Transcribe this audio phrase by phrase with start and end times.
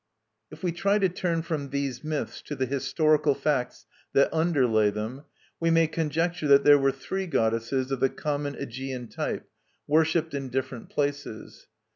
[0.49, 5.25] If we try to turn from these myths to the historical facts that underlay them,
[5.59, 9.47] we may conjecture that there were three goddesses of the common Aegean type,
[9.87, 11.67] worshipped in different places.